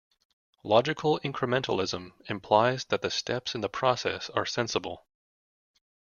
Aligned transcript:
Logical 0.63 1.19
incrementalism 1.19 2.13
implies 2.27 2.85
that 2.85 3.03
the 3.03 3.11
steps 3.11 3.53
in 3.53 3.61
the 3.61 3.69
process 3.69 4.31
are 4.31 4.47
sensible. 4.47 5.05